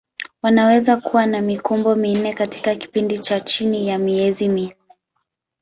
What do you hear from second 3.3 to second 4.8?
chini ya miezi minne.